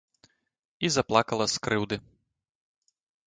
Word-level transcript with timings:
І 0.87 0.91
заплакала 0.95 1.45
з 1.55 1.63
крыўды. 1.67 1.95